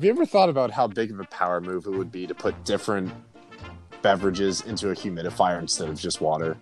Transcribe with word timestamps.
Have 0.00 0.04
you 0.04 0.12
ever 0.12 0.26
thought 0.26 0.48
about 0.48 0.70
how 0.70 0.86
big 0.86 1.10
of 1.10 1.18
a 1.18 1.24
power 1.24 1.60
move 1.60 1.86
it 1.86 1.90
would 1.90 2.12
be 2.12 2.24
to 2.28 2.32
put 2.32 2.64
different 2.64 3.12
beverages 4.00 4.60
into 4.60 4.90
a 4.90 4.94
humidifier 4.94 5.58
instead 5.58 5.88
of 5.88 5.98
just 5.98 6.20
water? 6.20 6.56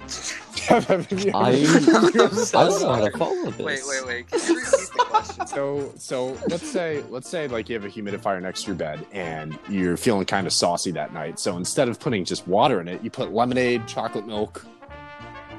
I 0.70 0.74
I 0.74 0.80
don't 0.82 2.82
know 2.82 2.92
how 2.92 3.04
to 3.04 3.12
follow 3.16 3.44
this. 3.52 3.58
Wait, 3.58 3.80
wait, 3.86 4.06
wait. 4.08 4.28
Can 4.28 4.40
you 4.40 4.56
repeat 4.56 4.70
the 4.72 5.06
question? 5.08 5.46
So, 5.46 5.92
so 5.96 6.36
let's 6.48 6.68
say, 6.68 7.04
let's 7.10 7.28
say, 7.28 7.46
like 7.46 7.68
you 7.68 7.76
have 7.76 7.84
a 7.84 7.88
humidifier 7.88 8.42
next 8.42 8.62
to 8.62 8.70
your 8.70 8.76
bed, 8.76 9.06
and 9.12 9.56
you're 9.68 9.96
feeling 9.96 10.26
kind 10.26 10.48
of 10.48 10.52
saucy 10.52 10.90
that 10.90 11.14
night. 11.14 11.38
So 11.38 11.56
instead 11.56 11.88
of 11.88 12.00
putting 12.00 12.24
just 12.24 12.48
water 12.48 12.80
in 12.80 12.88
it, 12.88 13.04
you 13.04 13.10
put 13.10 13.32
lemonade, 13.32 13.86
chocolate 13.86 14.26
milk, 14.26 14.66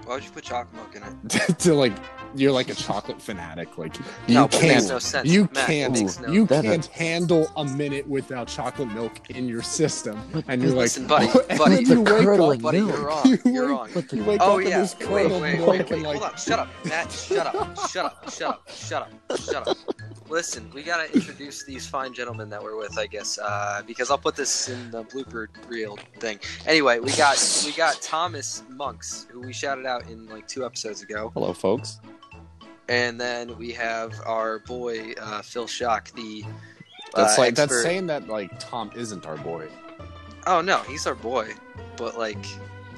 Why 0.03 0.15
would 0.15 0.25
you 0.25 0.31
put 0.31 0.43
chocolate 0.43 0.75
milk 0.75 0.97
in 0.97 1.03
it? 1.03 1.59
to 1.59 1.73
like 1.75 1.93
you're 2.35 2.51
like 2.51 2.69
a 2.69 2.75
chocolate 2.75 3.21
fanatic. 3.21 3.77
Like 3.77 3.97
you 4.27 4.35
no, 4.35 4.47
but 4.47 4.55
it 4.55 4.61
makes 4.61 4.73
can't, 4.73 4.87
no 4.89 4.99
sense. 4.99 5.27
you 5.29 5.41
Matt, 5.53 5.67
can't, 5.67 5.93
makes 5.93 6.19
no 6.19 6.31
you 6.31 6.45
That- 6.47 6.63
can't 6.63 6.85
handle 6.87 7.51
a 7.57 7.65
minute 7.65 8.07
without 8.07 8.47
chocolate 8.47 8.91
milk 8.93 9.29
in 9.29 9.47
your 9.47 9.61
system, 9.61 10.19
and 10.47 10.61
you're 10.61 10.71
like, 10.71 10.83
Listen, 10.95 11.07
buddy, 11.07 11.27
and 11.49 11.57
buddy, 11.59 11.83
then 11.83 11.97
you 11.97 12.01
wake 12.03 12.27
up, 12.27 12.61
buddy, 12.61 12.79
milk. 12.81 12.91
you're 12.91 13.05
wrong. 13.07 13.25
You 13.25 13.39
You're 13.45 13.63
wake- 13.67 13.71
wrong. 13.77 13.89
But 13.93 14.09
the- 14.09 14.15
you 14.17 14.23
wake 14.23 14.41
Oh 14.41 14.57
up 14.59 14.63
yeah. 14.65 14.75
in 14.75 14.81
this 14.81 14.95
Wait, 14.99 15.07
curdled 15.07 15.41
wait, 15.41 15.57
milk 15.57 15.69
wait, 15.69 15.81
and 15.81 15.89
wait. 15.91 16.03
like, 16.03 16.17
Hold 16.19 16.31
on. 16.31 16.37
Shut 16.37 16.59
up, 16.59 16.69
Matt. 16.85 17.11
Shut 17.11 17.47
up. 17.47 17.89
Shut 17.89 18.05
up. 18.05 18.29
Shut 18.31 18.49
up. 18.49 18.69
Shut 18.69 19.01
up. 19.01 19.39
Shut 19.39 19.67
up. 19.67 19.77
Listen, 20.29 20.71
we 20.73 20.81
gotta 20.81 21.13
introduce 21.13 21.65
these 21.65 21.85
fine 21.85 22.13
gentlemen 22.13 22.49
that 22.49 22.63
we're 22.63 22.77
with, 22.77 22.97
I 22.97 23.05
guess, 23.07 23.37
uh, 23.37 23.81
because 23.85 24.09
I'll 24.09 24.17
put 24.17 24.35
this 24.35 24.69
in 24.69 24.89
the 24.91 25.03
blooper 25.03 25.47
reel 25.67 25.97
thing. 26.19 26.39
Anyway, 26.65 26.99
we 26.99 27.11
got 27.17 27.63
we 27.65 27.73
got 27.73 28.01
Thomas 28.01 28.63
Monks, 28.69 29.27
who 29.29 29.41
we 29.41 29.51
shouted 29.51 29.85
out 29.85 30.07
in 30.09 30.27
like 30.27 30.47
two 30.47 30.65
episodes 30.65 31.01
ago, 31.01 31.31
Hello, 31.33 31.51
folks. 31.53 31.99
And 32.91 33.19
then 33.19 33.57
we 33.57 33.71
have 33.71 34.13
our 34.25 34.59
boy 34.59 35.13
uh, 35.19 35.41
Phil 35.41 35.65
Shock, 35.65 36.11
the 36.11 36.43
that's 37.15 37.37
uh, 37.37 37.41
like 37.41 37.55
that's 37.55 37.81
saying 37.81 38.07
that 38.07 38.27
like 38.27 38.51
Tom 38.59 38.91
isn't 38.95 39.25
our 39.25 39.37
boy. 39.37 39.67
Oh 40.45 40.59
no, 40.61 40.79
he's 40.83 41.07
our 41.07 41.15
boy, 41.15 41.53
but 41.95 42.17
like 42.17 42.43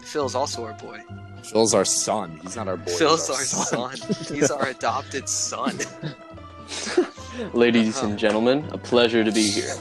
Phil's 0.01 0.33
also 0.35 0.63
our 0.65 0.73
boy. 0.73 0.99
Phil's 1.43 1.73
our 1.75 1.85
son. 1.85 2.39
He's 2.41 2.55
not 2.55 2.67
our 2.67 2.77
boy. 2.77 2.85
he's 2.91 2.97
Phil's 2.99 3.29
our 3.29 3.43
son. 3.43 3.97
he's 4.35 4.49
our 4.49 4.67
adopted 4.69 5.29
son. 5.29 5.77
Ladies 7.53 7.97
Uh-huh. 7.97 8.07
and 8.07 8.17
gentlemen, 8.17 8.65
a 8.71 8.77
pleasure 8.77 9.23
to 9.23 9.31
be 9.31 9.43
here. 9.47 9.75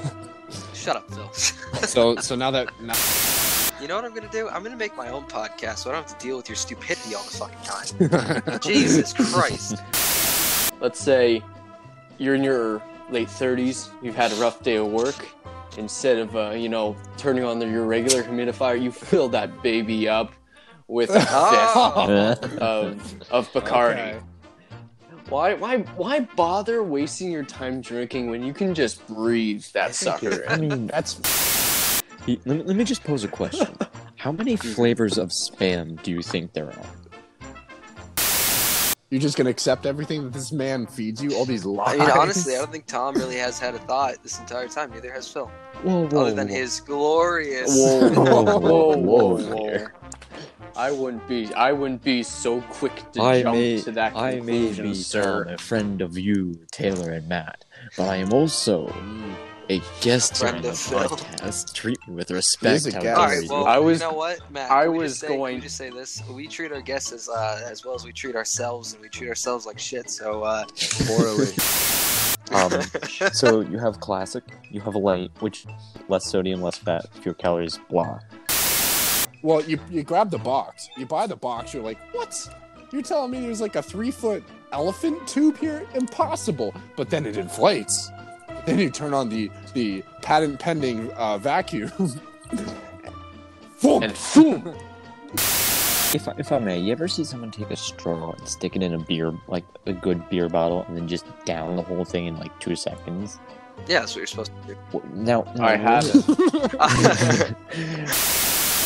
Shut 0.75 0.97
up, 0.97 1.09
Phil. 1.15 1.33
so 1.87 2.17
so 2.17 2.35
now 2.35 2.51
that 2.51 2.69
now, 2.83 2.95
You 3.81 3.87
know 3.89 3.97
what 3.97 4.05
I'm 4.05 4.15
gonna 4.15 4.29
do? 4.33 4.49
I'm 4.49 4.63
gonna 4.63 4.77
make 4.77 4.97
my 4.97 5.09
own 5.09 5.25
podcast, 5.25 5.79
so 5.79 5.91
I 5.91 5.95
don't 5.95 6.09
have 6.09 6.19
to 6.19 6.25
deal 6.27 6.37
with 6.37 6.49
your 6.49 6.57
stupidity 6.57 7.15
all 7.15 7.25
the 7.25 7.37
fucking 7.37 7.63
time. 7.65 8.59
Jesus 8.73 9.13
Christ! 9.13 9.77
Let's 10.83 10.99
say 10.99 11.45
you're 12.19 12.35
in 12.35 12.43
your 12.43 12.83
late 13.09 13.29
30s, 13.29 13.89
you've 14.03 14.17
had 14.17 14.33
a 14.33 14.35
rough 14.35 14.65
day 14.65 14.77
of 14.79 14.89
work. 14.89 15.29
Instead 15.79 16.19
of, 16.19 16.35
uh, 16.35 16.51
you 16.51 16.69
know, 16.69 16.97
turning 17.17 17.45
on 17.45 17.61
the, 17.61 17.69
your 17.69 17.87
regular 17.87 18.25
humidifier, 18.25 18.83
you 18.83 18.91
fill 19.11 19.29
that 19.29 19.63
baby 19.63 20.09
up 20.09 20.33
with 20.89 21.11
a 21.11 21.21
fifth 21.21 21.29
Oh. 21.31 22.37
of, 22.61 23.23
of 23.31 23.53
Bacardi. 23.53 24.15
Okay. 24.15 24.21
Why, 25.29 25.55
why, 25.55 25.79
why 25.79 26.21
bother 26.21 26.83
wasting 26.83 27.31
your 27.31 27.45
time 27.45 27.81
drinking 27.81 28.29
when 28.29 28.43
you 28.43 28.53
can 28.53 28.75
just 28.75 29.07
breathe 29.07 29.65
that 29.75 29.95
sucker? 29.95 30.43
I 30.49 30.57
mean, 30.59 30.89
that's 30.89 32.03
let 32.27 32.45
me, 32.45 32.63
let 32.65 32.77
me 32.77 32.83
just 32.83 33.05
pose 33.05 33.23
a 33.23 33.29
question. 33.29 33.69
How 34.17 34.33
many 34.33 34.57
flavors 34.57 35.17
of 35.17 35.31
spam 35.31 36.03
do 36.03 36.11
you 36.11 36.23
think 36.23 36.53
there 36.55 36.67
are? 36.67 36.87
You're 39.13 39.21
just 39.21 39.37
gonna 39.37 39.51
accept 39.51 39.85
everything 39.85 40.25
that 40.25 40.33
this 40.33 40.53
man 40.53 40.87
feeds 40.87 41.23
you. 41.23 41.35
All 41.37 41.45
these 41.45 41.67
lies. 41.67 41.87
I 41.87 41.97
lies. 41.97 42.09
mean, 42.09 42.19
honestly, 42.19 42.55
I 42.55 42.59
don't 42.61 42.73
think 42.73 42.87
Tom 42.87 43.15
really 43.15 43.37
has 43.37 43.59
had 43.59 43.75
a 43.75 43.79
thought 43.81 44.23
this 44.23 44.41
entire 44.41 44.69
time. 44.69 44.91
Neither 44.91 45.13
has 45.13 45.29
Phil, 45.29 45.49
Whoa, 45.83 46.07
whoa, 46.07 46.21
other 46.23 46.35
than 46.35 46.49
whoa. 46.49 46.55
his 46.55 46.81
glorious. 46.81 47.77
Whoa, 47.77 48.09
whoa, 48.09 48.43
whoa, 48.43 48.59
whoa, 48.59 48.97
Whoa 48.97 49.37
whoa! 49.37 49.67
there. 49.67 49.95
I 50.75 50.91
wouldn't 50.91 51.29
be, 51.29 51.53
I 51.53 51.73
wouldn't 51.73 52.03
be 52.03 52.23
so 52.23 52.63
quick 52.63 53.13
to 53.13 53.21
I 53.21 53.43
jump 53.43 53.55
may, 53.55 53.81
to 53.83 53.93
that 53.93 54.17
I 54.17 54.37
may 54.37 54.41
conclusion, 54.69 54.85
be 54.87 54.95
sir. 54.95 55.45
Tom, 55.45 55.55
a 55.55 55.59
friend 55.59 56.01
of 56.01 56.17
you, 56.17 56.59
Taylor 56.73 57.13
and 57.13 57.29
Matt, 57.29 57.67
but 57.99 58.09
I 58.09 58.17
am 58.17 58.33
also 58.33 58.87
mm. 58.87 59.35
A 59.71 59.81
guest 60.01 60.39
here 60.39 60.49
on 60.49 60.63
the 60.63 60.69
podcast. 60.71 61.73
Treat 61.75 61.99
me 62.09 62.15
with 62.15 62.31
respect. 62.31 62.73
He's 62.85 62.87
a 62.87 62.91
guest. 62.93 63.07
All 63.07 63.27
dare 63.29 63.37
right, 63.39 63.43
you. 63.45 63.49
well, 63.51 63.67
I 63.67 63.79
was- 63.79 64.01
you 64.01 64.07
know 64.09 64.13
what, 64.15 64.51
Matt? 64.51 64.71
I 64.71 64.89
was 64.89 65.13
just 65.13 65.21
say, 65.23 65.29
going- 65.29 65.61
to 65.61 65.69
say 65.69 65.91
this: 65.91 66.23
we 66.31 66.47
treat 66.49 66.73
our 66.73 66.81
guests 66.81 67.13
as 67.13 67.29
uh, 67.29 67.61
as 67.71 67.85
well 67.85 67.95
as 67.95 68.05
we 68.05 68.13
treat 68.13 68.37
ourselves, 68.37 68.93
and 68.93 69.03
we 69.03 69.09
treat 69.09 69.29
ourselves 69.29 69.67
like 69.67 69.79
shit. 69.79 70.11
So, 70.11 70.43
uh, 70.43 70.65
Poorly. 71.07 71.53
Um, 72.51 72.83
so 73.33 73.61
you 73.63 73.79
have 73.79 74.01
classic, 74.01 74.45
you 74.71 74.81
have 74.83 74.95
a 74.95 74.99
light, 74.99 75.31
which 75.41 75.65
less 76.09 76.27
sodium, 76.27 76.61
less 76.61 76.77
fat, 76.77 77.07
fewer 77.23 77.33
calories, 77.33 77.79
blah. 77.89 78.19
Well, 79.43 79.63
you 79.63 79.79
you 79.89 80.03
grab 80.03 80.31
the 80.31 80.39
box, 80.39 80.91
you 80.99 81.07
buy 81.07 81.27
the 81.27 81.37
box, 81.37 81.73
you're 81.73 81.83
like, 81.83 81.99
what? 82.15 82.37
You're 82.93 83.01
telling 83.01 83.31
me 83.31 83.41
there's 83.41 83.63
like 83.63 83.77
a 83.77 83.83
three 83.83 84.11
foot 84.11 84.45
elephant 84.71 85.27
tube 85.27 85.57
here? 85.57 85.87
Impossible. 85.95 86.75
But 86.95 87.09
then 87.09 87.25
it 87.25 87.39
inflates. 87.39 88.11
Then 88.67 88.79
you 88.79 88.91
turn 88.91 89.13
on 89.15 89.29
the 89.29 89.51
the 89.75 90.03
patent 90.23 90.59
pending 90.61 91.11
uh, 91.13 91.39
vacuum. 91.39 91.91
Boom. 93.83 94.03
And 94.05 94.17
boom! 94.35 94.75
If 96.15 96.29
I, 96.29 96.35
if 96.37 96.53
I 96.53 96.59
may, 96.59 96.79
you 96.79 96.93
ever 96.93 97.09
see 97.09 97.25
someone 97.25 97.51
take 97.51 97.71
a 97.71 97.77
straw 97.77 98.33
and 98.33 98.47
stick 98.47 98.77
it 98.77 98.83
in 98.83 98.93
a 98.93 98.99
beer, 98.99 99.33
like 99.49 99.65
a 99.87 99.95
good 99.95 100.29
beer 100.29 100.47
bottle, 100.51 100.85
and 100.87 100.95
then 100.95 101.09
just 101.09 101.25
down 101.47 101.75
the 101.75 101.81
whole 101.83 102.05
thing 102.05 102.27
in 102.27 102.37
like 102.39 102.53
two 102.61 102.77
seconds? 102.77 103.39
yeah, 103.89 104.01
that's 104.01 104.13
what 104.13 104.19
you're 104.19 104.27
supposed 104.27 104.53
to 104.69 104.75
do. 104.75 104.79
Wh- 104.99 105.15
Now, 105.15 105.51
now 105.57 105.65
I 105.65 105.77
haven't. 105.77 106.27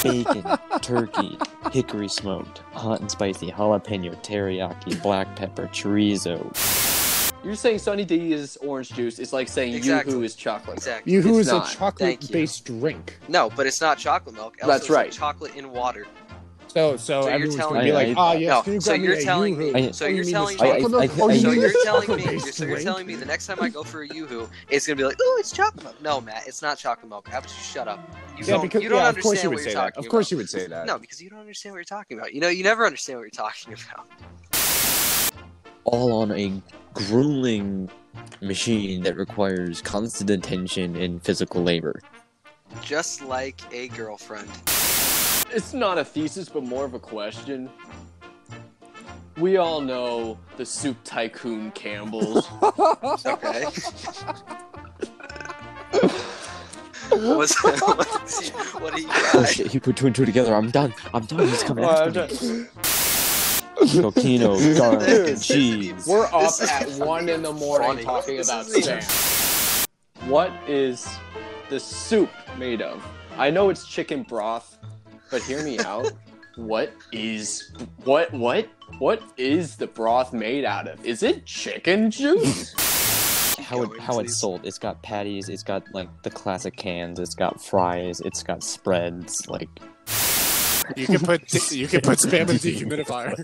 Bacon, 0.05 0.45
turkey, 0.83 1.37
hickory 1.73 2.07
smoked, 2.09 2.59
hot 2.73 3.01
and 3.01 3.11
spicy, 3.11 3.51
jalapeno, 3.51 4.15
teriyaki, 4.23 5.03
black 5.03 5.35
pepper, 5.35 5.67
chorizo. 5.73 6.39
You're 7.47 7.55
saying 7.55 7.79
Sunny 7.79 8.05
D 8.05 8.33
is 8.33 8.57
orange 8.57 8.91
juice. 8.91 9.21
It's 9.21 9.33
like 9.33 9.47
saying 9.47 9.73
Exactly. 9.75 10.13
Yoo-hoo 10.13 10.25
is 10.25 10.35
chocolate. 10.35 10.79
exactly. 10.79 11.13
Yoo-hoo 11.13 11.39
It's 11.39 11.47
is 11.47 11.53
a 11.53 11.59
not. 11.59 11.71
chocolate 11.71 12.29
based 12.33 12.65
drink. 12.65 13.21
No, 13.29 13.51
but 13.51 13.69
it's 13.69 13.81
not 13.81 13.99
chocolate 13.99 14.35
milk. 14.35 14.57
Also, 14.61 14.73
That's 14.73 14.81
it's 14.87 14.91
like 14.91 14.97
right. 14.97 15.13
chocolate 15.13 15.55
in 15.55 15.71
water. 15.71 16.07
So 16.67 16.97
so, 16.97 16.97
So 16.97 17.21
you're 17.23 17.31
everyone's 17.31 17.57
telling 17.57 17.75
gonna 17.75 17.85
be 17.85 17.91
me- 17.91 17.93
like, 17.95 18.09
I- 18.09 18.21
ah 18.21 18.33
yes, 18.33 18.67
no, 18.67 18.79
so 18.81 18.97
me 18.99 19.05
you're 19.05 19.21
telling 19.21 19.57
me- 19.57 19.93
so 19.93 20.07
Oh, 20.07 20.09
you're 20.09 20.25
telling 20.25 20.57
me- 20.57 20.59
chocolate 20.59 20.85
I- 20.85 20.89
milk? 20.89 21.03
I- 21.19 21.23
Oh, 21.23 21.29
I- 21.31 21.33
you 21.35 21.41
so 21.41 21.51
you're 21.53 21.85
telling 21.85 22.17
me, 22.17 22.39
so 22.41 22.65
you're 22.65 22.81
telling 22.81 23.07
me 23.07 23.15
the 23.15 23.25
next 23.25 23.47
time 23.47 23.59
I 23.63 23.69
go 23.69 23.85
for 23.85 24.03
a 24.03 24.09
Yoo-hoo, 24.09 24.49
it's 24.69 24.85
gonna 24.89 24.97
be 24.97 25.05
like, 25.05 25.17
oh, 25.23 25.37
it's 25.39 25.53
chocolate 25.53 25.85
milk. 25.85 26.03
No, 26.03 26.21
Matt, 26.21 26.49
it's 26.49 26.63
not 26.63 26.79
chocolate 26.79 27.09
milk. 27.09 27.29
How 27.29 27.39
about 27.39 27.49
you 27.51 27.63
shut 27.63 27.87
up? 27.87 28.01
You 28.37 28.45
Yeah, 28.45 28.51
don't, 28.55 28.63
because 28.63 28.83
you 28.83 28.89
don't 28.89 28.99
yeah, 28.99 29.03
of 29.05 29.09
understand 29.17 29.23
course 29.23 29.43
you 29.45 29.49
what 29.51 29.55
would 29.55 29.63
you're 29.63 29.71
say 29.71 29.75
that. 29.77 29.81
talking 29.95 30.05
Of 30.05 30.11
course 30.11 30.31
you 30.33 30.37
would 30.39 30.51
say 30.51 30.67
that. 30.67 30.87
No, 30.87 30.99
because 30.99 31.23
you 31.23 31.31
don't 31.31 31.39
understand 31.39 31.75
what 31.75 31.79
you're 31.79 31.85
talking 31.85 32.19
about. 32.19 32.35
You 32.35 32.41
know, 32.41 32.49
you 32.49 32.65
never 32.65 32.85
understand 32.85 33.21
what 33.21 33.23
you're 33.23 33.31
talking 33.31 33.73
about. 33.93 34.07
All 35.85 36.13
on 36.21 36.33
a 36.33 36.61
grueling 36.97 37.91
machine 38.41 39.03
that 39.03 39.17
requires 39.17 39.83
constant 39.83 40.31
attention 40.31 40.97
and 40.97 41.23
physical 41.23 41.63
labor. 41.63 42.01
Just 42.83 43.23
like 43.23 43.61
a 43.73 43.89
girlfriend. 43.89 44.49
It's 45.55 45.73
not 45.73 45.99
a 45.99 46.05
thesis, 46.05 46.49
but 46.49 46.65
more 46.65 46.85
of 46.85 46.95
a 46.95 46.99
question. 46.99 47.71
We 49.37 49.59
all 49.59 49.81
know 49.81 50.39
the 50.57 50.65
soup 50.65 50.97
tycoon 51.05 51.71
Campbell's. 51.73 52.49
Okay. 53.27 53.67
What's, 57.11 57.63
what's 57.63 58.41
he, 58.41 58.51
what 58.51 58.95
do 58.95 59.03
you 59.03 59.09
Oh 59.11 59.45
shit, 59.45 59.69
he 59.69 59.79
put 59.79 59.97
two 59.97 60.07
and 60.07 60.15
two 60.15 60.27
together. 60.27 60.55
I'm 60.55 60.71
done. 60.71 60.93
I'm 61.15 61.25
done. 61.25 61.47
He's 61.49 61.63
coming 61.63 61.85
Well, 61.85 62.09
after 62.09 62.23
I'm 62.23 62.63
me. 62.63 62.67
Coquino, 63.87 64.77
garlic, 64.79 65.01
This 65.07 65.51
isn't 65.51 65.57
cheese. 65.57 66.07
We're 66.07 66.27
up 66.27 66.57
This 66.59 66.71
at 66.71 66.89
one 67.07 67.29
in 67.29 67.43
the 67.43 67.53
morning 67.53 67.89
funny. 67.89 68.05
talking 68.05 68.37
This 68.37 68.49
about 68.49 68.67
isn't 68.69 69.01
spam. 69.01 69.87
What 70.29 70.53
is 70.69 71.09
the 71.69 71.79
soup 71.79 72.31
made 72.59 72.83
of? 72.83 73.05
I 73.37 73.51
know 73.51 73.71
it's 73.71 73.87
chicken 73.87 74.23
broth, 74.23 74.79
but 75.31 75.43
hear 75.43 75.63
me 75.63 75.79
out. 75.81 76.13
What 76.57 76.95
is 77.13 77.71
what 78.05 78.33
what 78.33 78.67
what 78.99 79.23
is 79.37 79.77
the 79.77 79.87
broth 79.87 80.33
made 80.33 80.65
out 80.65 80.89
of? 80.89 81.05
Is 81.05 81.23
it 81.23 81.45
chicken 81.45 82.11
juice? 82.11 82.73
How 83.61 83.83
it, 83.83 84.01
how 84.01 84.21
it's 84.21 84.39
sold. 84.41 84.65
It's 84.65 84.79
got 84.79 85.03
patties. 85.03 85.49
It's 85.51 85.65
got 85.65 85.83
like 85.93 86.09
the 86.23 86.31
classic 86.31 86.77
cans. 86.77 87.19
It's 87.19 87.35
got 87.35 87.61
fries. 87.63 88.21
It's 88.21 88.43
got 88.43 88.63
spreads. 88.63 89.51
Like 89.51 89.69
You 90.95 91.07
can 91.07 91.21
put 91.21 91.53
you 91.73 91.87
can 91.89 92.01
put 92.03 92.19
spam 92.19 92.41
in 92.43 92.47
the 92.49 92.55
dehumidifier. 92.55 93.37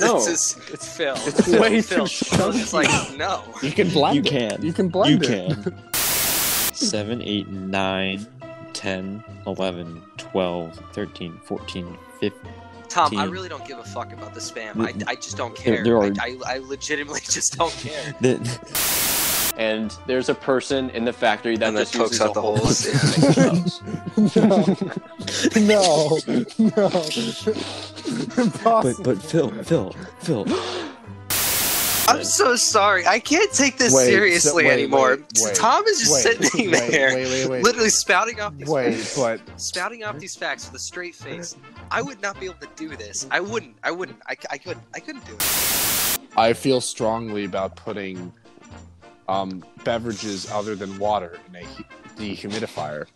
No. 0.00 0.14
This 0.24 0.56
is, 0.56 0.70
it's 0.72 0.96
Phil. 0.96 1.14
It's 1.18 1.44
Phil, 1.46 1.60
way 1.60 1.80
Phil. 1.80 2.06
too 2.06 2.24
Phil's 2.36 2.56
just 2.56 2.72
like, 2.74 2.88
no. 3.16 3.42
You 3.62 3.70
can 3.72 3.88
blend 3.90 4.16
you 4.16 4.22
it. 4.22 4.50
can. 4.50 4.62
You 4.62 4.72
can 4.72 4.88
blend 4.88 5.24
You 5.24 5.30
it. 5.30 5.48
can. 5.62 5.74
7, 5.94 7.22
8, 7.22 7.48
9, 7.48 8.26
10, 8.72 9.24
11, 9.46 10.02
12, 10.16 10.80
13, 10.92 11.40
14, 11.44 11.98
15. 12.20 12.52
Tom, 12.88 13.18
I 13.18 13.24
really 13.24 13.48
don't 13.48 13.66
give 13.66 13.78
a 13.78 13.84
fuck 13.84 14.12
about 14.12 14.32
the 14.34 14.40
spam. 14.40 14.80
I, 14.80 14.94
I 15.10 15.14
just 15.16 15.36
don't 15.36 15.54
care. 15.56 15.84
there 15.84 15.98
I, 16.02 16.08
are- 16.08 16.12
I, 16.20 16.36
I 16.46 16.58
legitimately 16.58 17.20
just 17.24 17.56
don't 17.58 17.72
care. 17.74 18.14
The, 18.20 18.34
and 19.58 19.94
there's 20.06 20.28
a 20.28 20.34
person 20.34 20.88
in 20.90 21.04
the 21.04 21.12
factory 21.12 21.56
that 21.56 21.68
And 21.68 21.76
that 21.76 21.88
just 21.88 21.94
pokes 21.96 22.12
uses 22.12 22.20
out 22.26 22.34
the 22.34 22.40
hole 22.40 22.56
holes, 22.56 22.82
to 22.82 22.92
make 22.92 23.34
those. 23.34 23.82
no, 25.56 26.18
no, 26.58 26.78
no. 26.78 27.02
Impossible. 28.42 29.04
But 29.04 29.16
but 29.16 29.22
Phil, 29.22 29.50
Phil, 29.64 29.92
Phil. 30.20 30.46
I'm 32.08 32.24
so 32.24 32.56
sorry. 32.56 33.06
I 33.06 33.18
can't 33.18 33.52
take 33.52 33.76
this 33.76 33.92
Wait, 33.92 34.04
so- 34.06 34.10
seriously 34.10 34.64
wait, 34.64 34.72
anymore. 34.72 35.10
wait, 35.16 35.24
wait, 35.42 35.54
Tom 35.54 35.84
is 35.84 35.98
just 36.00 36.24
wait, 36.24 36.40
sitting 36.42 36.70
there, 36.70 37.14
wait, 37.14 37.26
wait, 37.26 37.50
wait. 37.50 37.62
literally 37.64 37.90
spouting 37.90 38.40
off 38.40 38.56
these 38.56 38.66
Wait, 38.66 38.94
facts, 38.94 39.16
but 39.18 39.60
spouting 39.60 40.04
off 40.04 40.18
these 40.18 40.34
facts 40.34 40.64
with 40.66 40.76
a 40.80 40.82
straight 40.82 41.14
face. 41.14 41.54
I 41.90 42.00
would 42.00 42.22
not 42.22 42.40
be 42.40 42.46
able 42.46 42.54
to 42.60 42.68
do 42.76 42.96
this. 42.96 43.26
I 43.30 43.40
wouldn't. 43.40 43.76
I 43.84 43.90
wouldn't. 43.90 44.20
I, 44.26 44.36
I 44.50 44.56
couldn't. 44.56 44.84
I 44.94 45.00
couldn't 45.00 45.26
do 45.26 45.34
it. 45.34 46.18
I 46.36 46.54
feel 46.54 46.80
strongly 46.80 47.44
about 47.44 47.76
putting 47.76 48.32
um, 49.28 49.64
beverages 49.84 50.50
other 50.50 50.74
than 50.74 50.98
water 50.98 51.38
in 51.48 51.56
a 51.56 51.64
dehumidifier. 52.16 53.06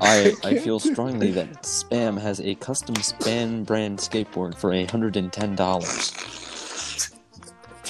I 0.00 0.34
I 0.44 0.58
feel 0.58 0.78
strongly 0.78 1.30
that 1.32 1.62
Spam 1.62 2.20
has 2.20 2.40
a 2.40 2.54
custom 2.56 2.94
Spam 2.96 3.64
brand 3.66 3.98
skateboard 3.98 4.56
for 4.56 4.72
hundred 4.86 5.16
and 5.16 5.32
ten 5.32 5.54
dollars. 5.54 6.12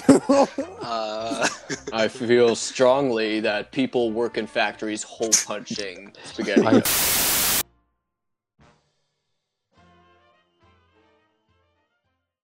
Uh, 0.08 1.46
I 1.92 2.08
feel 2.08 2.56
strongly 2.56 3.40
that 3.40 3.70
people 3.70 4.10
work 4.10 4.38
in 4.38 4.46
factories 4.46 5.02
hole 5.02 5.30
punching 5.46 6.12
spaghetti. 6.24 6.66
I 6.66 6.80